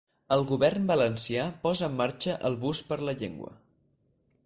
[0.35, 3.57] El govern valencià posa en marxa el bus per la llengua.